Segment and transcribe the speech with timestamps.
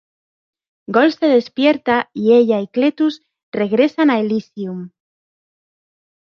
[0.87, 4.89] Goal se despierta, y ella y Cletus regresan a Elysium.